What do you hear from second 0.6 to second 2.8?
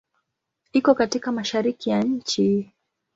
Iko katika Mashariki ya nchi.